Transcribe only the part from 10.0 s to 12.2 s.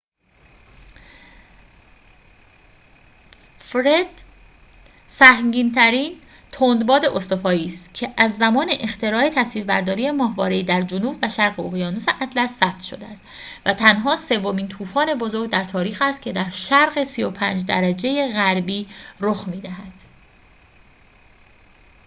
ماهواره‌ای در جنوب و شرق اقیانوس